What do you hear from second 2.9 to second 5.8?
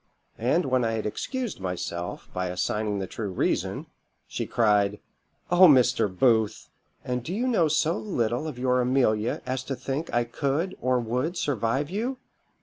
the true reason, she cried 'O